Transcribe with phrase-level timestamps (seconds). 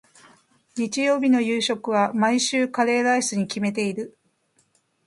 [0.75, 4.17] 日曜日の夕食は、毎週カレーライスに決めている。